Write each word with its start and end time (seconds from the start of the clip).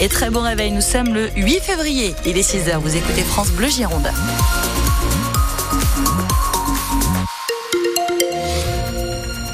Et 0.00 0.08
très 0.08 0.30
bon 0.30 0.42
réveil, 0.42 0.72
nous 0.72 0.80
sommes 0.80 1.14
le 1.14 1.30
8 1.36 1.60
février. 1.60 2.14
Il 2.26 2.36
est 2.36 2.42
6h, 2.42 2.78
vous 2.78 2.96
écoutez 2.96 3.22
France 3.22 3.50
Bleu 3.50 3.68
Gironde. 3.68 4.10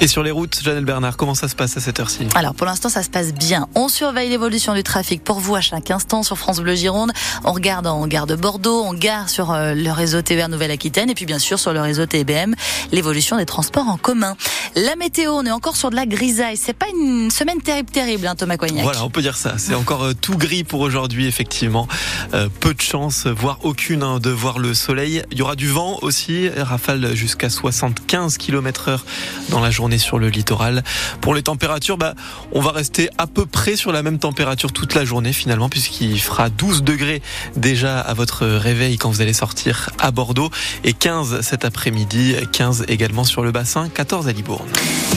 Et 0.03 0.09
sur 0.09 0.23
les 0.23 0.31
routes, 0.31 0.63
Janelle 0.63 0.87
Bernard, 0.87 1.19
comment 1.19 1.35
ça 1.35 1.47
se 1.47 1.55
passe 1.55 1.77
à 1.77 1.81
cette 1.81 2.01
heure-ci 2.01 2.27
Alors 2.35 2.55
pour 2.55 2.65
l'instant 2.65 2.89
ça 2.89 3.03
se 3.03 3.11
passe 3.11 3.35
bien. 3.35 3.69
On 3.75 3.89
surveille 3.89 4.30
l'évolution 4.30 4.73
du 4.73 4.83
trafic 4.83 5.23
pour 5.23 5.41
vous 5.41 5.57
à 5.57 5.61
chaque 5.61 5.91
instant 5.91 6.23
sur 6.23 6.39
France 6.39 6.61
Bleu 6.61 6.75
Gironde. 6.75 7.12
On 7.45 7.53
regarde 7.53 7.87
en 7.87 8.07
gare 8.07 8.27
de 8.27 8.34
Bordeaux, 8.34 8.83
on 8.83 8.95
garde 8.95 9.29
sur 9.29 9.52
euh, 9.52 9.75
le 9.75 9.93
réseau 9.93 10.23
TER 10.23 10.48
Nouvelle-Aquitaine 10.48 11.11
et 11.11 11.15
puis 11.15 11.27
bien 11.27 11.39
sûr 11.39 11.59
sur 11.59 11.75
le 11.75 11.83
réseau 11.83 12.07
TBM 12.07 12.55
l'évolution 12.93 13.37
des 13.37 13.45
transports 13.45 13.89
en 13.89 13.98
commun. 13.98 14.37
La 14.75 14.97
météo, 14.97 15.33
on 15.33 15.45
est 15.45 15.51
encore 15.51 15.77
sur 15.77 15.91
de 15.91 15.97
la 15.97 16.07
grisaille. 16.07 16.57
C'est 16.57 16.73
pas 16.73 16.87
une 16.89 17.30
semaine 17.30 17.61
terrible 17.61 17.91
terrible, 17.91 18.27
hein, 18.27 18.37
Thomas 18.37 18.57
Coignac. 18.57 18.85
Voilà, 18.85 19.05
on 19.05 19.11
peut 19.11 19.21
dire 19.21 19.37
ça. 19.37 19.59
C'est 19.59 19.75
encore 19.75 20.05
euh, 20.05 20.12
tout 20.19 20.39
gris 20.39 20.64
pour 20.64 20.80
aujourd'hui, 20.80 21.27
effectivement. 21.27 21.89
Euh, 22.32 22.48
peu 22.60 22.73
de 22.73 22.80
chance, 22.80 23.27
voire 23.27 23.59
aucune, 23.65 24.02
hein, 24.02 24.19
de 24.19 24.30
voir 24.30 24.59
le 24.60 24.73
soleil. 24.73 25.23
Il 25.30 25.37
y 25.37 25.43
aura 25.43 25.57
du 25.57 25.69
vent 25.69 25.98
aussi, 26.01 26.48
rafale 26.48 27.15
jusqu'à 27.15 27.51
75 27.51 28.38
km 28.38 28.88
heure 28.88 29.05
dans 29.51 29.60
la 29.60 29.71
journée 29.71 29.90
sur 29.99 30.19
le 30.19 30.29
littoral. 30.29 30.83
Pour 31.21 31.35
les 31.35 31.43
températures, 31.43 31.99
bah, 31.99 32.15
on 32.53 32.61
va 32.61 32.73
rester 32.73 33.09
à 33.19 33.27
peu 33.27 33.47
près 33.47 33.77
sur 33.77 33.93
la 33.93 34.03
même 34.03 34.19
température 34.19 34.73
toute 34.73 34.95
la 34.95 35.05
journée 35.05 35.33
finalement, 35.33 35.69
puisqu'il 35.69 36.21
fera 36.21 36.51
12 36.51 36.83
degrés 36.83 37.23
déjà 37.57 38.01
à 38.01 38.15
votre 38.15 38.47
réveil 38.47 38.99
quand 38.99 39.11
vous 39.11 39.21
allez 39.21 39.33
sortir 39.33 39.91
à 39.99 40.11
Bordeaux 40.11 40.51
et 40.85 40.93
15 40.93 41.41
cet 41.43 41.65
après-midi, 41.65 42.37
15 42.53 42.85
également 42.89 43.25
sur 43.25 43.43
le 43.43 43.53
bassin, 43.53 43.89
14 43.89 44.29
à 44.29 44.33
Libourne. 44.33 44.69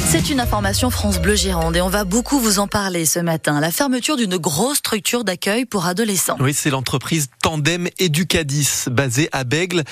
C'est 0.09 0.29
une 0.29 0.39
information 0.39 0.89
France 0.89 1.19
Bleu 1.19 1.35
Gironde 1.35 1.75
et 1.75 1.81
on 1.81 1.89
va 1.89 2.03
beaucoup 2.03 2.39
vous 2.39 2.59
en 2.59 2.67
parler 2.67 3.05
ce 3.05 3.19
matin. 3.19 3.59
La 3.59 3.71
fermeture 3.71 4.15
d'une 4.15 4.37
grosse 4.37 4.77
structure 4.77 5.23
d'accueil 5.23 5.65
pour 5.65 5.85
adolescents. 5.85 6.37
Oui, 6.39 6.53
c'est 6.53 6.69
l'entreprise 6.69 7.29
Tandem 7.41 7.87
Educadis, 7.99 8.85
basée 8.91 9.29
à 9.31 9.43
Bègle, 9.43 9.83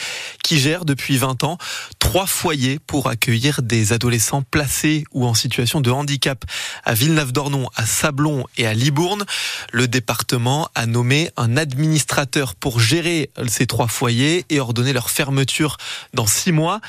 qui 0.44 0.60
gère 0.60 0.86
depuis 0.86 1.18
20 1.18 1.44
ans 1.44 1.58
trois 2.00 2.26
foyers 2.26 2.80
pour 2.86 3.08
accueillir 3.08 3.62
des 3.62 3.94
adolescents 3.94 4.42
placés 4.42 4.71
ou 5.12 5.26
en 5.26 5.34
situation 5.34 5.82
de 5.82 5.92
handicap 5.92 6.46
à 6.84 6.94
Villeneuve-d'Ornon, 6.94 7.70
à 7.76 7.86
Sablon 7.86 8.46
et 8.58 8.66
à 8.66 8.74
Libourne. 8.74 9.26
Le 9.72 9.88
département 9.88 10.70
a 10.76 10.86
nommé 10.86 11.30
un 11.38 11.58
administrateur 11.58 12.56
pour 12.56 12.80
gérer 12.80 13.30
ces 13.48 13.68
trois 13.68 13.88
foyers 13.88 14.46
et 14.50 14.60
ordonner 14.60 14.94
leur 14.94 15.10
fermeture 15.10 15.78
dans 16.14 16.28
six 16.28 16.52
mois. 16.52 16.80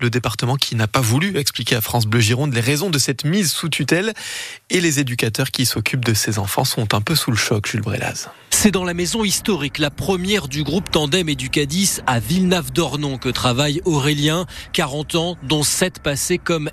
Le 0.00 0.10
département 0.10 0.56
qui 0.56 0.76
n'a 0.76 0.86
pas 0.86 1.00
voulu 1.00 1.36
expliquer 1.36 1.76
à 1.76 1.80
France 1.80 2.06
Bleu 2.06 2.20
Gironde 2.20 2.54
les 2.54 2.60
raisons 2.60 2.90
de 2.90 2.98
cette 2.98 3.24
mise 3.24 3.52
sous 3.52 3.68
tutelle 3.68 4.14
et 4.70 4.80
les 4.80 5.00
éducateurs 5.00 5.50
qui 5.50 5.66
s'occupent 5.66 6.04
de 6.04 6.14
ces 6.14 6.38
enfants 6.38 6.64
sont 6.64 6.94
un 6.94 7.00
peu 7.00 7.14
sous 7.14 7.30
le 7.30 7.36
choc, 7.36 7.66
Jules 7.66 7.82
Brélaz. 7.82 8.28
C'est 8.50 8.70
dans 8.70 8.84
la 8.84 8.94
maison 8.94 9.24
historique, 9.24 9.78
la 9.78 9.90
première 9.90 10.48
du 10.48 10.64
groupe 10.64 10.90
Tandem 10.90 11.28
Educadis 11.28 12.00
à 12.06 12.18
Villeneuve-d'Ornon 12.18 13.16
que 13.16 13.28
travaille 13.28 13.80
Aurélien, 13.84 14.46
40 14.72 15.14
ans, 15.14 15.36
dont 15.42 15.62
7 15.62 16.00
passés 16.02 16.38
comme 16.38 16.70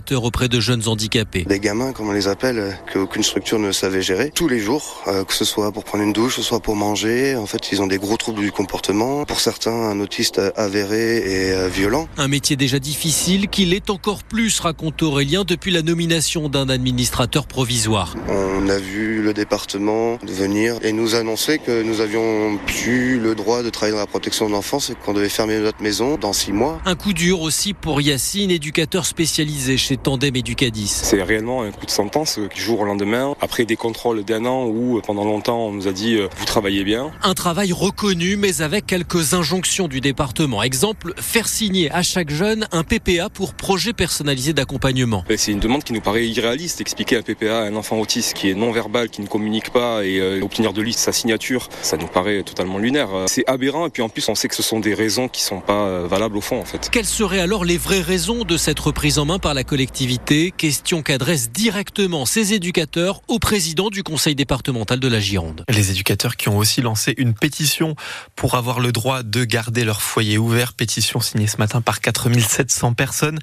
aide-éducateur 0.00 0.24
auprès 0.24 0.48
de 0.48 0.60
jeunes 0.60 0.88
handicapés. 0.88 1.44
Des 1.44 1.60
gamins, 1.60 1.92
comme 1.92 2.08
on 2.08 2.12
les 2.12 2.28
appelle, 2.28 2.58
euh, 2.58 2.72
qu'aucune 2.92 3.22
structure 3.22 3.58
ne 3.58 3.72
savait 3.72 4.02
gérer, 4.02 4.30
tous 4.34 4.48
les 4.48 4.58
jours, 4.58 5.02
euh, 5.06 5.24
que 5.24 5.34
ce 5.34 5.44
soit 5.44 5.72
pour 5.72 5.84
prendre 5.84 6.04
une 6.04 6.12
douche, 6.12 6.36
que 6.36 6.42
ce 6.42 6.48
soit 6.48 6.60
pour 6.60 6.76
manger. 6.76 7.36
En 7.36 7.46
fait, 7.46 7.72
ils 7.72 7.82
ont 7.82 7.86
des 7.86 7.98
gros 7.98 8.16
troubles 8.16 8.40
du 8.40 8.52
comportement. 8.52 9.24
Pour 9.24 9.40
certains, 9.40 9.72
un 9.72 10.00
autiste 10.00 10.40
avéré 10.56 11.18
et 11.18 11.52
euh, 11.52 11.68
violent. 11.68 12.08
Un 12.16 12.28
métier 12.28 12.56
déjà 12.56 12.78
difficile 12.78 13.48
qu'il 13.48 13.74
est 13.74 13.90
encore 13.90 14.24
plus, 14.24 14.60
raconte 14.60 15.02
Aurélien, 15.02 15.44
depuis 15.44 15.70
la 15.70 15.82
nomination 15.82 16.48
d'un 16.48 16.68
administrateur 16.68 17.46
provisoire. 17.46 18.14
On 18.28 18.68
a 18.68 18.78
vu 18.78 19.22
le 19.22 19.32
département 19.32 20.18
venir 20.26 20.76
et 20.82 20.92
nous 20.92 21.14
annoncer 21.14 21.58
que 21.58 21.82
nous 21.82 22.00
avions 22.00 22.58
plus 22.66 23.18
le 23.18 23.34
droit 23.34 23.62
de 23.62 23.70
travailler 23.70 23.94
dans 23.94 24.00
la 24.00 24.06
protection 24.06 24.46
de 24.46 24.52
l'enfance 24.52 24.90
et 24.90 24.94
qu'on 24.94 25.12
devait 25.12 25.28
fermer 25.28 25.58
notre 25.58 25.82
maison 25.82 26.16
dans 26.16 26.32
six 26.32 26.52
mois. 26.52 26.80
Un 26.84 26.94
coup 26.94 27.12
dur 27.12 27.40
aussi 27.42 27.74
pour 27.74 28.00
Yacine, 28.00 28.50
éducateur 28.50 29.06
spécialisé 29.06 29.76
chez 29.76 29.89
Tandem 29.96 30.34
Educadis. 30.36 30.88
C'est 30.88 31.22
réellement 31.22 31.62
un 31.62 31.70
coup 31.70 31.86
de 31.86 31.90
sentence 31.90 32.38
qui 32.52 32.60
joue 32.60 32.76
au 32.76 32.84
lendemain, 32.84 33.34
après 33.40 33.64
des 33.64 33.76
contrôles 33.76 34.24
d'un 34.24 34.44
an 34.44 34.66
où 34.66 35.00
pendant 35.04 35.24
longtemps 35.24 35.66
on 35.66 35.72
nous 35.72 35.88
a 35.88 35.92
dit 35.92 36.16
euh, 36.16 36.28
vous 36.36 36.44
travaillez 36.44 36.84
bien. 36.84 37.10
Un 37.22 37.34
travail 37.34 37.72
reconnu 37.72 38.36
mais 38.36 38.62
avec 38.62 38.86
quelques 38.86 39.34
injonctions 39.34 39.88
du 39.88 40.00
département. 40.00 40.62
Exemple, 40.62 41.14
faire 41.16 41.48
signer 41.48 41.90
à 41.92 42.02
chaque 42.02 42.30
jeune 42.30 42.66
un 42.72 42.84
PPA 42.84 43.28
pour 43.28 43.54
projet 43.54 43.92
personnalisé 43.92 44.52
d'accompagnement. 44.52 45.24
C'est 45.36 45.52
une 45.52 45.60
demande 45.60 45.84
qui 45.84 45.92
nous 45.92 46.00
paraît 46.00 46.26
irréaliste. 46.26 46.80
Expliquer 46.80 47.16
un 47.16 47.22
PPA 47.22 47.60
à 47.60 47.62
un 47.62 47.76
enfant 47.76 47.98
autiste 47.98 48.34
qui 48.34 48.50
est 48.50 48.54
non 48.54 48.72
verbal, 48.72 49.08
qui 49.08 49.22
ne 49.22 49.26
communique 49.26 49.70
pas 49.70 50.04
et 50.04 50.18
euh, 50.20 50.42
obtenir 50.42 50.72
de 50.72 50.82
lui 50.82 50.92
sa 50.92 51.12
signature, 51.12 51.68
ça 51.82 51.96
nous 51.96 52.06
paraît 52.06 52.42
totalement 52.42 52.78
lunaire. 52.78 53.08
C'est 53.26 53.48
aberrant 53.48 53.86
et 53.86 53.90
puis 53.90 54.02
en 54.02 54.08
plus 54.08 54.28
on 54.28 54.34
sait 54.34 54.48
que 54.48 54.54
ce 54.54 54.62
sont 54.62 54.80
des 54.80 54.94
raisons 54.94 55.28
qui 55.28 55.42
sont 55.42 55.60
pas 55.60 55.86
euh, 55.86 56.06
valables 56.08 56.36
au 56.36 56.40
fond 56.40 56.60
en 56.60 56.64
fait. 56.64 56.88
Quelles 56.90 57.06
seraient 57.06 57.40
alors 57.40 57.64
les 57.64 57.78
vraies 57.78 58.00
raisons 58.00 58.44
de 58.44 58.56
cette 58.56 58.78
reprise 58.78 59.18
en 59.18 59.24
main 59.24 59.38
par 59.38 59.54
la 59.54 59.64
collectivité 59.70 60.52
Question 60.56 61.00
qu'adressent 61.00 61.52
directement 61.52 62.26
ces 62.26 62.54
éducateurs 62.54 63.22
au 63.28 63.38
président 63.38 63.88
du 63.88 64.02
conseil 64.02 64.34
départemental 64.34 64.98
de 64.98 65.06
la 65.06 65.20
Gironde. 65.20 65.64
Les 65.68 65.92
éducateurs 65.92 66.36
qui 66.36 66.48
ont 66.48 66.58
aussi 66.58 66.82
lancé 66.82 67.14
une 67.18 67.34
pétition 67.34 67.94
pour 68.34 68.56
avoir 68.56 68.80
le 68.80 68.90
droit 68.90 69.22
de 69.22 69.44
garder 69.44 69.84
leur 69.84 70.02
foyer 70.02 70.38
ouvert, 70.38 70.72
pétition 70.72 71.20
signée 71.20 71.46
ce 71.46 71.58
matin 71.58 71.82
par 71.82 72.00
4700 72.00 72.94
personnes. 72.94 73.38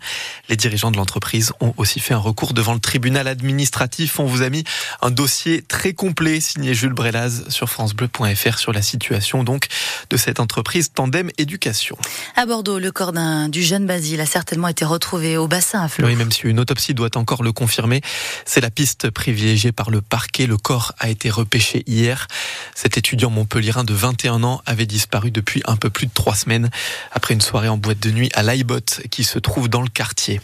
Les 0.49 0.57
dirigeants 0.57 0.91
de 0.91 0.97
l'entreprise 0.97 1.53
ont 1.61 1.73
aussi 1.77 2.01
fait 2.01 2.13
un 2.13 2.19
recours 2.19 2.53
devant 2.53 2.73
le 2.73 2.81
tribunal 2.81 3.29
administratif. 3.29 4.19
On 4.19 4.25
vous 4.25 4.41
a 4.41 4.49
mis 4.49 4.65
un 5.01 5.11
dossier 5.11 5.61
très 5.61 5.94
complet 5.94 6.41
signé 6.41 6.73
Jules 6.73 6.91
Brelaz 6.91 7.45
sur 7.47 7.69
francebleu.fr 7.69 8.57
sur 8.57 8.73
la 8.73 8.81
situation 8.81 9.45
donc 9.45 9.67
de 10.09 10.17
cette 10.17 10.41
entreprise 10.41 10.91
Tandem 10.94 11.29
Éducation. 11.38 11.97
À 12.35 12.45
Bordeaux, 12.45 12.79
le 12.79 12.91
corps 12.91 13.13
du 13.47 13.63
jeune 13.63 13.85
Basile 13.85 14.19
a 14.19 14.25
certainement 14.25 14.67
été 14.67 14.83
retrouvé 14.83 15.38
au 15.38 15.47
bassin 15.47 15.83
à 15.83 15.88
flot. 15.88 16.16
Même 16.17 16.31
si 16.31 16.41
une 16.44 16.59
autopsie 16.59 16.95
doit 16.95 17.16
encore 17.16 17.44
le 17.44 17.51
confirmer, 17.51 18.01
c'est 18.45 18.61
la 18.61 18.72
piste 18.72 19.11
privilégiée 19.11 19.72
par 19.72 19.91
le 19.91 20.01
parquet. 20.01 20.47
Le 20.47 20.57
corps 20.57 20.94
a 20.97 21.09
été 21.09 21.29
repêché 21.29 21.83
hier. 21.85 22.28
Cet 22.73 22.97
étudiant 22.97 23.29
montpellierin 23.29 23.83
de 23.83 23.94
21 23.94 24.44
ans 24.44 24.61
avait 24.66 24.88
disparu 24.88 25.29
depuis 25.29 25.61
un 25.66 25.75
peu 25.75 25.91
plus 25.91 26.07
de 26.07 26.11
trois 26.11 26.35
semaines 26.35 26.69
après 27.11 27.35
une 27.35 27.41
soirée 27.41 27.69
en 27.69 27.77
boîte 27.77 28.00
de 28.00 28.09
nuit 28.09 28.29
à 28.33 28.41
l'Aibot 28.41 28.79
qui 29.11 29.23
se 29.23 29.38
trouve 29.38 29.69
dans 29.69 29.81
le 29.81 29.89
quartier. 29.89 30.41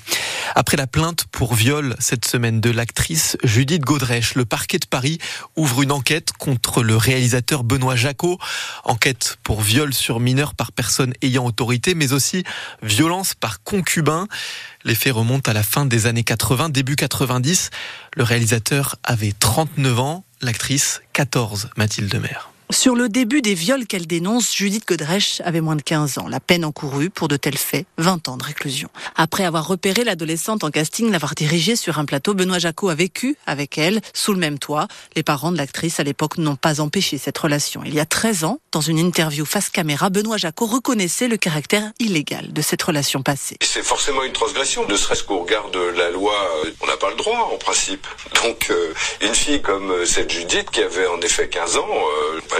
Après 0.55 0.77
la 0.77 0.85
plainte 0.85 1.25
pour 1.31 1.55
viol 1.55 1.95
cette 1.99 2.25
semaine 2.25 2.61
de 2.61 2.69
l'actrice 2.69 3.37
Judith 3.43 3.81
Godrèche, 3.81 4.35
le 4.35 4.45
parquet 4.45 4.77
de 4.77 4.85
Paris 4.85 5.17
ouvre 5.55 5.81
une 5.81 5.91
enquête 5.91 6.31
contre 6.37 6.83
le 6.83 6.95
réalisateur 6.95 7.63
Benoît 7.63 7.95
Jacot. 7.95 8.37
Enquête 8.83 9.37
pour 9.43 9.61
viol 9.61 9.93
sur 9.93 10.19
mineur 10.19 10.53
par 10.53 10.71
personne 10.71 11.13
ayant 11.21 11.45
autorité, 11.45 11.95
mais 11.95 12.13
aussi 12.13 12.43
violence 12.83 13.33
par 13.33 13.63
concubin. 13.63 14.27
Les 14.85 14.95
faits 14.95 15.13
remontent 15.13 15.49
à 15.49 15.53
la 15.53 15.63
fin 15.63 15.85
des 15.85 16.07
années 16.07 16.23
80, 16.23 16.69
début 16.69 16.95
90. 16.95 17.69
Le 18.15 18.23
réalisateur 18.23 18.95
avait 19.03 19.33
39 19.37 19.99
ans, 19.99 20.25
l'actrice 20.41 21.01
14, 21.13 21.69
Mathilde 21.77 22.15
Maire. 22.15 22.52
Sur 22.73 22.95
le 22.95 23.07
début 23.07 23.43
des 23.43 23.53
viols 23.53 23.85
qu'elle 23.85 24.07
dénonce, 24.07 24.55
Judith 24.55 24.87
Godrèche 24.87 25.41
avait 25.45 25.61
moins 25.61 25.75
de 25.75 25.83
15 25.83 26.17
ans. 26.17 26.27
La 26.27 26.39
peine 26.39 26.65
encourue 26.65 27.11
pour 27.11 27.27
de 27.27 27.37
tels 27.37 27.57
faits, 27.59 27.85
20 27.99 28.29
ans 28.29 28.35
de 28.35 28.43
réclusion. 28.43 28.89
Après 29.15 29.45
avoir 29.45 29.67
repéré 29.67 30.03
l'adolescente 30.03 30.63
en 30.63 30.71
casting, 30.71 31.11
l'avoir 31.11 31.35
dirigée 31.35 31.75
sur 31.75 31.99
un 31.99 32.05
plateau, 32.05 32.33
Benoît 32.33 32.57
Jacot 32.57 32.89
a 32.89 32.95
vécu 32.95 33.37
avec 33.45 33.77
elle, 33.77 34.01
sous 34.15 34.33
le 34.33 34.39
même 34.39 34.57
toit. 34.57 34.87
Les 35.15 35.21
parents 35.21 35.51
de 35.51 35.57
l'actrice 35.57 35.99
à 35.99 36.03
l'époque 36.03 36.39
n'ont 36.39 36.55
pas 36.55 36.81
empêché 36.81 37.19
cette 37.19 37.37
relation. 37.37 37.83
Il 37.85 37.93
y 37.93 37.99
a 37.99 38.07
13 38.07 38.43
ans, 38.43 38.59
dans 38.71 38.81
une 38.81 38.97
interview 38.97 39.45
face 39.45 39.69
caméra, 39.69 40.09
Benoît 40.09 40.37
Jacot 40.37 40.65
reconnaissait 40.65 41.27
le 41.27 41.37
caractère 41.37 41.91
illégal 41.99 42.53
de 42.53 42.61
cette 42.63 42.81
relation 42.81 43.21
passée. 43.21 43.57
C'est 43.61 43.83
forcément 43.83 44.23
une 44.23 44.33
transgression, 44.33 44.87
ne 44.87 44.95
serait-ce 44.95 45.23
qu'au 45.23 45.41
regard 45.41 45.69
de 45.69 45.79
la 45.79 46.09
loi, 46.09 46.33
euh, 46.65 46.71
on 46.81 46.87
n'a 46.87 46.97
pas 46.97 47.11
le 47.11 47.17
droit 47.17 47.51
en 47.53 47.57
principe. 47.57 48.07
Donc 48.43 48.71
euh, 48.71 48.95
une 49.21 49.35
fille 49.35 49.61
comme 49.61 49.91
euh, 49.91 50.05
cette 50.05 50.31
Judith 50.31 50.71
qui 50.71 50.81
avait 50.81 51.05
en 51.05 51.21
effet 51.21 51.47
15 51.47 51.77
ans, 51.77 51.87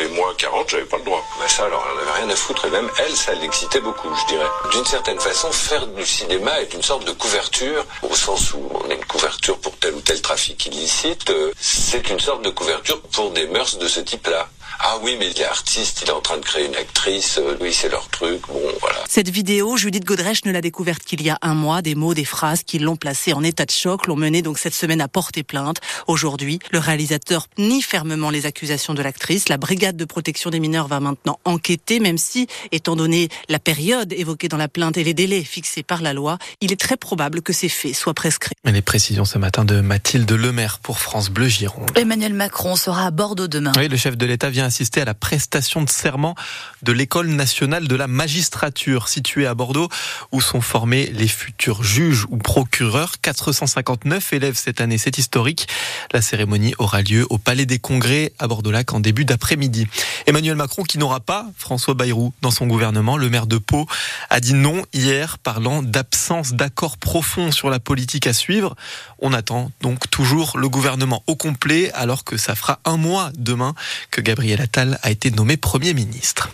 et 0.03 0.07
moi 0.09 0.33
40, 0.37 0.69
j'avais 0.69 0.85
pas 0.85 0.97
le 0.97 1.03
droit. 1.03 1.23
Mais 1.41 1.47
ça, 1.47 1.65
alors, 1.65 1.85
elle 1.91 2.07
avait 2.07 2.19
rien 2.19 2.29
à 2.29 2.35
foutre. 2.35 2.65
Et 2.65 2.69
même 2.69 2.89
elle, 2.99 3.15
ça 3.15 3.33
l'excitait 3.33 3.81
beaucoup, 3.81 4.09
je 4.13 4.33
dirais. 4.33 4.47
D'une 4.71 4.85
certaine 4.85 5.19
façon, 5.19 5.51
faire 5.51 5.87
du 5.87 6.05
cinéma 6.05 6.61
est 6.61 6.73
une 6.73 6.81
sorte 6.81 7.05
de 7.05 7.11
couverture, 7.11 7.85
au 8.01 8.15
sens 8.15 8.53
où 8.53 8.69
on 8.73 8.89
a 8.89 8.93
une 8.93 9.05
couverture 9.05 9.57
pour 9.59 9.77
tel 9.77 9.93
ou 9.93 10.01
tel 10.01 10.21
trafic 10.21 10.65
illicite. 10.65 11.31
c'est 11.59 12.09
une 12.09 12.19
sorte 12.19 12.43
de 12.43 12.49
couverture 12.49 13.01
pour 13.01 13.31
des 13.31 13.47
mœurs 13.47 13.77
de 13.77 13.87
ce 13.87 13.99
type-là. 13.99 14.47
Ah 14.85 14.97
oui, 15.01 15.15
mais 15.17 15.31
l'artiste, 15.39 16.01
il 16.03 16.09
est 16.09 16.11
en 16.11 16.19
train 16.19 16.37
de 16.37 16.43
créer 16.43 16.65
une 16.65 16.75
actrice, 16.75 17.37
euh, 17.37 17.55
oui, 17.61 17.71
c'est 17.71 17.87
leur 17.87 18.09
truc, 18.09 18.41
bon, 18.47 18.59
voilà. 18.81 18.97
Cette 19.07 19.29
vidéo, 19.29 19.77
Judith 19.77 20.03
Godrèche 20.03 20.43
ne 20.43 20.51
l'a 20.51 20.59
découverte 20.59 21.03
qu'il 21.03 21.21
y 21.21 21.29
a 21.29 21.37
un 21.41 21.53
mois. 21.53 21.81
Des 21.81 21.95
mots, 21.95 22.13
des 22.13 22.25
phrases 22.25 22.63
qui 22.63 22.79
l'ont 22.79 22.97
placée 22.97 23.31
en 23.31 23.43
état 23.43 23.63
de 23.63 23.71
choc, 23.71 24.07
l'ont 24.07 24.17
mené 24.17 24.41
donc 24.41 24.57
cette 24.59 24.73
semaine 24.73 24.99
à 24.99 25.07
porter 25.07 25.43
plainte. 25.43 25.77
Aujourd'hui, 26.07 26.59
le 26.71 26.79
réalisateur 26.79 27.47
nie 27.57 27.81
fermement 27.81 28.29
les 28.29 28.45
accusations 28.45 28.93
de 28.93 29.01
l'actrice. 29.01 29.47
La 29.47 29.57
brigade 29.57 29.95
de 29.95 30.03
protection 30.03 30.49
des 30.49 30.59
mineurs 30.59 30.89
va 30.89 30.99
maintenant 30.99 31.39
enquêter, 31.45 32.01
même 32.01 32.17
si, 32.17 32.47
étant 32.73 32.97
donné 32.97 33.29
la 33.47 33.59
période 33.59 34.11
évoquée 34.11 34.49
dans 34.49 34.57
la 34.57 34.67
plainte 34.67 34.97
et 34.97 35.05
les 35.05 35.13
délais 35.13 35.43
fixés 35.43 35.83
par 35.83 36.01
la 36.01 36.11
loi, 36.11 36.37
il 36.59 36.73
est 36.73 36.79
très 36.79 36.97
probable 36.97 37.41
que 37.41 37.53
ces 37.53 37.69
faits 37.69 37.95
soient 37.95 38.13
prescrits. 38.13 38.55
Les 38.65 38.81
précisions 38.81 39.23
ce 39.23 39.37
matin 39.37 39.63
de 39.63 39.79
Mathilde 39.79 40.31
Lemaire 40.31 40.79
pour 40.79 40.99
France 40.99 41.29
Bleu 41.29 41.47
Gironde. 41.47 41.91
Emmanuel 41.95 42.33
Macron 42.33 42.75
sera 42.75 43.05
à 43.05 43.11
Bordeaux 43.11 43.47
demain. 43.47 43.71
Oui, 43.77 43.87
le 43.87 43.97
chef 43.97 44.17
de 44.17 44.25
l'État 44.25 44.49
vient 44.49 44.65
assister 44.73 45.01
à 45.01 45.05
la 45.05 45.13
prestation 45.13 45.83
de 45.83 45.89
serment 45.89 46.33
de 46.81 46.91
l'École 46.91 47.27
nationale 47.27 47.87
de 47.87 47.95
la 47.95 48.07
magistrature 48.07 49.07
située 49.07 49.45
à 49.45 49.53
Bordeaux 49.53 49.87
où 50.31 50.41
sont 50.41 50.61
formés 50.61 51.11
les 51.13 51.27
futurs 51.27 51.83
juges 51.83 52.25
ou 52.31 52.37
procureurs. 52.37 53.13
459 53.21 54.33
élèves 54.33 54.55
cette 54.55 54.81
année, 54.81 54.97
c'est 54.97 55.19
historique. 55.19 55.67
La 56.11 56.23
cérémonie 56.23 56.73
aura 56.79 57.03
lieu 57.03 57.27
au 57.29 57.37
Palais 57.37 57.67
des 57.67 57.77
Congrès 57.77 58.33
à 58.39 58.47
Bordeaux-Lac 58.47 58.93
en 58.93 58.99
début 58.99 59.25
d'après-midi. 59.25 59.85
Emmanuel 60.25 60.55
Macron 60.55 60.81
qui 60.81 60.97
n'aura 60.97 61.19
pas 61.19 61.45
François 61.55 61.93
Bayrou 61.93 62.33
dans 62.41 62.49
son 62.49 62.65
gouvernement, 62.65 63.15
le 63.17 63.29
maire 63.29 63.45
de 63.45 63.59
Pau, 63.59 63.85
a 64.33 64.39
dit 64.39 64.55
non 64.55 64.81
hier 64.93 65.37
parlant 65.37 65.83
d'absence 65.83 66.53
d'accord 66.53 66.97
profond 66.97 67.51
sur 67.51 67.69
la 67.69 67.79
politique 67.79 68.25
à 68.25 68.33
suivre. 68.33 68.75
On 69.19 69.31
attend 69.31 69.69
donc 69.79 70.09
toujours 70.09 70.57
le 70.57 70.67
gouvernement 70.69 71.23
au 71.27 71.35
complet 71.35 71.91
alors 71.93 72.23
que 72.23 72.35
ça 72.35 72.55
fera 72.55 72.79
un 72.83 72.97
mois 72.97 73.31
demain 73.37 73.75
que 74.09 74.21
Gabriel 74.21 74.59
Attal 74.59 74.97
a 75.03 75.11
été 75.11 75.29
nommé 75.29 75.55
Premier 75.55 75.93
ministre. 75.93 76.49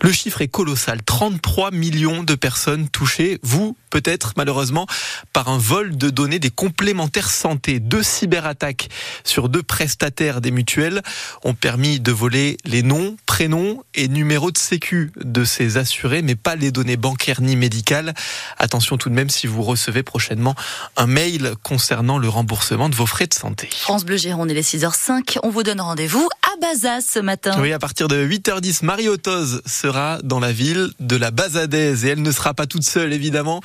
Le 0.00 0.12
chiffre 0.12 0.42
est 0.42 0.48
colossal, 0.48 1.02
33 1.02 1.72
millions 1.72 2.22
de 2.22 2.36
personnes 2.36 2.88
touchées, 2.88 3.40
vous 3.42 3.76
peut-être 3.94 4.32
malheureusement 4.36 4.88
par 5.32 5.48
un 5.48 5.56
vol 5.56 5.96
de 5.96 6.10
données 6.10 6.40
des 6.40 6.50
complémentaires 6.50 7.30
santé. 7.30 7.78
Deux 7.78 8.02
cyberattaques 8.02 8.88
sur 9.22 9.48
deux 9.48 9.62
prestataires 9.62 10.40
des 10.40 10.50
mutuelles 10.50 11.00
ont 11.44 11.54
permis 11.54 12.00
de 12.00 12.10
voler 12.10 12.56
les 12.64 12.82
noms, 12.82 13.16
prénoms 13.24 13.84
et 13.94 14.08
numéros 14.08 14.50
de 14.50 14.58
sécu 14.58 15.12
de 15.14 15.44
ces 15.44 15.76
assurés, 15.76 16.22
mais 16.22 16.34
pas 16.34 16.56
les 16.56 16.72
données 16.72 16.96
bancaires 16.96 17.40
ni 17.40 17.54
médicales. 17.54 18.14
Attention 18.58 18.98
tout 18.98 19.10
de 19.10 19.14
même 19.14 19.30
si 19.30 19.46
vous 19.46 19.62
recevez 19.62 20.02
prochainement 20.02 20.56
un 20.96 21.06
mail 21.06 21.54
concernant 21.62 22.18
le 22.18 22.28
remboursement 22.28 22.88
de 22.88 22.96
vos 22.96 23.06
frais 23.06 23.28
de 23.28 23.34
santé. 23.34 23.68
France 23.70 24.04
Bleu 24.04 24.16
Gironde, 24.16 24.50
il 24.50 24.58
est 24.58 24.68
6h05. 24.68 25.38
On 25.44 25.50
vous 25.50 25.62
donne 25.62 25.80
rendez-vous 25.80 26.28
Ce 26.64 27.20
matin. 27.20 27.60
Oui, 27.60 27.72
à 27.72 27.78
partir 27.78 28.08
de 28.08 28.26
8h10, 28.26 28.84
Marie 28.84 29.08
Autos 29.08 29.60
sera 29.66 30.18
dans 30.24 30.40
la 30.40 30.50
ville 30.50 30.90
de 30.98 31.14
la 31.14 31.30
Bazadaise 31.30 32.06
et 32.06 32.08
elle 32.08 32.22
ne 32.22 32.32
sera 32.32 32.54
pas 32.54 32.66
toute 32.66 32.84
seule 32.84 33.12
évidemment. 33.12 33.60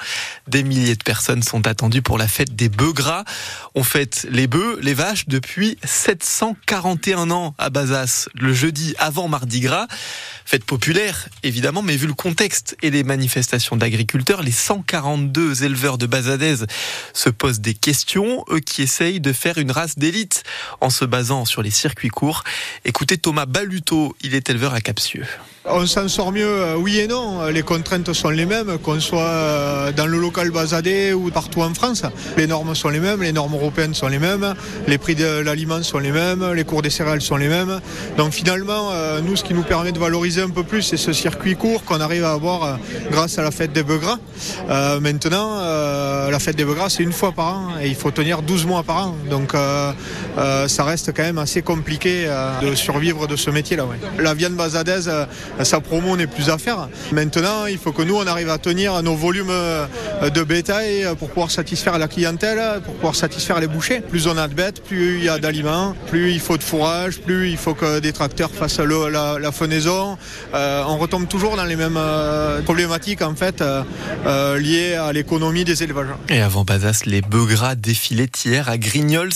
Des 0.48 0.64
milliers 0.64 0.96
de 0.96 1.04
personnes 1.04 1.42
sont 1.42 1.66
attendues 1.66 2.02
pour 2.02 2.18
la 2.18 2.28
fête 2.28 2.56
des 2.56 2.68
bœufs 2.68 2.92
gras. 2.92 3.24
On 3.74 3.84
fête 3.84 4.28
les 4.30 4.48
bœufs, 4.48 4.80
les 4.82 4.94
vaches 4.94 5.28
depuis 5.28 5.78
741 5.84 7.32
ans 7.32 7.56
à 7.58 7.70
Bazas, 7.70 8.28
le 8.36 8.54
jeudi 8.54 8.96
avant 9.00 9.30
Mardi 9.30 9.62
Gras. 9.62 9.88
Fête 10.46 10.66
populaire, 10.66 11.30
évidemment, 11.44 11.84
mais 11.84 11.96
vu 11.96 12.08
le 12.08 12.16
contexte 12.16 12.76
et 12.82 12.90
les 12.90 13.04
manifestations 13.04 13.76
d'agriculteurs, 13.76 14.42
les 14.42 14.52
142 14.52 15.64
éleveurs 15.64 16.00
de 16.00 16.08
Bazadaise 16.08 16.66
se 17.14 17.30
posent 17.30 17.60
des 17.60 17.76
questions, 17.76 18.44
eux 18.50 18.60
qui 18.60 18.82
essayent 18.82 19.20
de 19.20 19.32
faire 19.32 19.60
une 19.60 19.72
race 19.72 19.98
d'élite 19.98 20.44
en 20.82 20.90
se 20.90 21.06
basant 21.06 21.46
sur 21.46 21.62
les 21.62 21.70
circuits 21.70 22.10
courts. 22.10 22.44
Écoutez 22.90 23.20
Thomas 23.20 23.46
Baluto, 23.46 24.16
il 24.24 24.34
est 24.34 24.50
éleveur 24.50 24.74
à 24.74 24.82
Capsieux. 24.82 25.28
On 25.72 25.86
s'en 25.86 26.08
sort 26.08 26.32
mieux, 26.32 26.48
euh, 26.48 26.76
oui 26.78 26.98
et 26.98 27.08
non. 27.08 27.46
Les 27.48 27.62
contraintes 27.62 28.12
sont 28.14 28.30
les 28.30 28.48
mêmes, 28.48 28.80
qu'on 28.80 29.00
soit 29.00 29.22
euh, 29.22 29.92
dans 29.92 30.08
le 30.08 30.18
local 30.18 30.50
basadé 30.50 31.14
ou 31.14 31.30
partout 31.30 31.62
en 31.62 31.74
France. 31.76 32.04
Les 32.38 32.48
normes 32.48 32.74
sont 32.74 32.90
les 32.90 33.00
mêmes, 33.00 33.22
les 33.22 33.32
normes 33.32 33.54
européennes 33.54 33.94
sont 33.94 34.08
les 34.08 34.18
mêmes, 34.18 34.56
les 34.88 34.98
prix 34.98 35.14
de 35.14 35.42
l'aliment 35.42 35.84
sont 35.84 36.00
les 36.00 36.12
mêmes, 36.12 36.54
les 36.54 36.64
cours 36.64 36.82
des 36.82 36.90
céréales 36.90 37.22
sont 37.22 37.38
les 37.38 37.50
mêmes. 37.50 37.82
Donc 38.18 38.34
finalement, 38.34 38.90
euh, 38.94 39.22
nous, 39.22 39.36
ce 39.36 39.44
qui 39.44 39.54
nous 39.54 39.62
permet 39.62 39.92
de 39.92 40.00
valoriser 40.00 40.42
un 40.42 40.50
peu 40.50 40.64
plus, 40.64 40.82
c'est 40.82 40.98
ce 40.98 41.14
circuit 41.14 41.56
court 41.56 41.84
qu'on 41.84 42.02
arrive 42.02 42.24
à 42.24 42.32
avoir 42.32 42.80
grâce 43.12 43.38
à 43.38 43.44
la 43.44 43.52
fête 43.52 43.72
des 43.72 43.84
bœufs 43.84 44.00
gras. 44.00 44.18
maintenant, 45.00 45.60
la 46.30 46.40
fête 46.40 46.56
des 46.56 46.66
bœufs 46.66 46.76
gras, 46.76 46.90
c'est 46.90 47.04
une 47.04 47.14
fois 47.14 47.32
par 47.32 47.46
an 47.46 47.68
et 47.82 47.88
il 47.88 47.96
faut 47.96 48.12
tenir 48.12 48.42
12 48.42 48.66
mois 48.66 48.84
par 48.84 49.08
an. 49.08 49.16
Donc 49.30 49.54
ça 49.54 50.84
reste 50.84 51.12
quand 51.16 51.24
même 51.24 51.38
assez 51.38 51.62
compliqué 51.62 52.28
de 52.62 52.74
survivre 52.74 53.28
de 53.28 53.36
ce 53.36 53.52
métier-là. 53.52 53.86
La 54.18 54.34
viande 54.34 54.54
basadaise, 54.54 55.12
sa 55.66 55.80
promo 55.80 56.16
n'est 56.18 56.28
plus 56.28 56.50
à 56.50 56.58
faire. 56.58 56.90
Maintenant, 57.12 57.66
il 57.66 57.78
faut 57.78 57.92
que 57.92 58.02
nous, 58.02 58.16
on 58.16 58.28
arrive 58.28 58.50
à 58.50 58.58
tenir 58.58 59.02
nos 59.04 59.16
volumes 59.16 59.52
de 60.22 60.44
bétail 60.44 61.08
pour 61.18 61.30
pouvoir 61.30 61.52
satisfaire 61.52 61.98
la 61.98 62.08
clientèle, 62.08 62.82
pour 62.82 62.94
pouvoir 62.96 63.16
satisfaire 63.16 63.60
les 63.60 63.68
bouchers. 63.68 64.02
Plus 64.02 64.28
on 64.28 64.38
a 64.38 64.48
de 64.48 64.54
bêtes, 64.54 64.84
plus 64.84 65.18
il 65.18 65.24
y 65.24 65.30
a 65.30 65.40
d'aliments, 65.40 65.96
plus 66.08 66.32
il 66.32 66.40
faut 66.40 66.58
de 66.58 66.64
fourrage, 66.64 67.20
plus 67.20 67.50
il 67.50 67.58
faut 67.58 67.74
que 67.74 68.00
des 68.00 68.14
tracteurs 68.14 68.52
fassent 68.52 68.80
la, 68.80 69.40
la, 69.40 69.52
fenaison. 69.52 70.18
Euh, 70.54 70.84
on 70.88 70.98
retombe 70.98 71.28
toujours 71.28 71.56
dans 71.56 71.64
les 71.64 71.76
mêmes 71.76 71.98
euh, 71.98 72.62
problématiques 72.62 73.22
en 73.22 73.36
fait 73.36 73.62
euh, 73.62 74.60
liées 74.60 74.96
à 74.96 75.12
l'économie 75.14 75.64
des 75.64 75.84
élevages. 75.84 76.08
Et 76.30 76.42
avant 76.42 76.64
Bazas, 76.64 77.02
les 77.06 77.22
bœufs 77.22 77.46
gras 77.46 77.76
défilaient 77.76 78.30
hier 78.46 78.70
à 78.70 78.78
Grignols. 78.78 79.30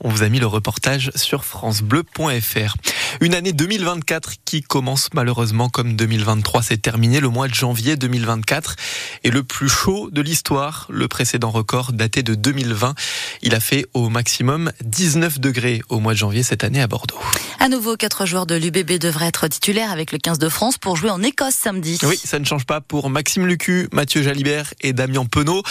On 0.00 0.08
vous 0.08 0.22
a 0.22 0.28
mis 0.28 0.40
le 0.40 0.46
reportage 0.46 1.10
sur 1.14 1.44
francebleu.fr. 1.44 2.76
Une 3.20 3.34
année 3.34 3.52
2024 3.52 4.32
qui 4.44 4.62
commence 4.62 5.10
malheureusement 5.14 5.68
comme 5.68 5.94
2023 5.94 6.62
s'est 6.62 6.76
terminé. 6.76 7.20
Le 7.20 7.28
mois 7.28 7.48
de 7.48 7.54
janvier 7.54 7.96
2024 7.96 8.76
est 9.22 9.30
le 9.30 9.42
plus 9.42 9.68
chaud 9.68 10.10
de 10.10 10.23
l'histoire. 10.24 10.86
Le 10.90 11.06
précédent 11.06 11.50
record 11.50 11.92
daté 11.92 12.22
de 12.22 12.34
2020. 12.34 12.94
Il 13.42 13.54
a 13.54 13.60
fait 13.60 13.86
au 13.94 14.08
maximum 14.08 14.72
19 14.82 15.38
degrés 15.38 15.82
au 15.88 16.00
mois 16.00 16.14
de 16.14 16.18
janvier 16.18 16.42
cette 16.42 16.64
année 16.64 16.82
à 16.82 16.86
Bordeaux. 16.86 17.18
À 17.60 17.68
nouveau, 17.68 17.96
quatre 17.96 18.26
joueurs 18.26 18.46
de 18.46 18.54
l'UBB 18.54 18.98
devraient 18.98 19.28
être 19.28 19.46
titulaires 19.48 19.90
avec 19.90 20.12
le 20.12 20.18
15 20.18 20.38
de 20.38 20.48
France 20.48 20.78
pour 20.78 20.96
jouer 20.96 21.10
en 21.10 21.22
Écosse 21.22 21.54
samedi. 21.54 21.98
Oui, 22.02 22.18
ça 22.22 22.38
ne 22.38 22.44
change 22.44 22.66
pas 22.66 22.80
pour 22.80 23.08
Maxime 23.08 23.46
Lucu, 23.46 23.88
Mathieu 23.92 24.22
Jalibert 24.22 24.74
et 24.80 24.92
Damien 24.92 25.24
Penaud. 25.24 25.62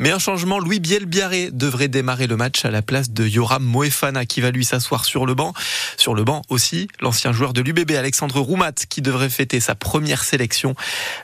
Mais 0.00 0.10
un 0.10 0.18
changement, 0.18 0.58
Louis 0.58 0.80
Biel-Biarré 0.80 1.50
devrait 1.52 1.88
démarrer 1.88 2.26
le 2.26 2.36
match 2.36 2.64
à 2.64 2.70
la 2.70 2.82
place 2.82 3.10
de 3.10 3.26
Yoram 3.26 3.62
Moefana 3.62 4.26
qui 4.26 4.40
va 4.40 4.50
lui 4.50 4.64
s'asseoir 4.64 5.04
sur 5.04 5.26
le 5.26 5.34
banc. 5.34 5.54
Sur 5.96 6.14
le 6.14 6.24
banc 6.24 6.42
aussi, 6.48 6.88
l'ancien 7.00 7.32
joueur 7.32 7.52
de 7.52 7.60
l'UBB 7.60 7.92
Alexandre 7.92 8.40
Roumat 8.40 8.72
qui 8.88 9.02
devrait 9.02 9.30
fêter 9.30 9.60
sa 9.60 9.74
première 9.74 10.24
sélection. 10.24 10.74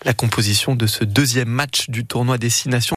La 0.04 0.14
composition 0.14 0.74
de 0.74 0.86
ce 0.86 1.04
deuxième 1.04 1.48
match 1.48 1.90
du 1.90 2.04
tournoi 2.04 2.38
Destination 2.74 2.92